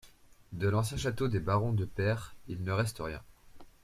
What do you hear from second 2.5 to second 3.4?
ne reste rien.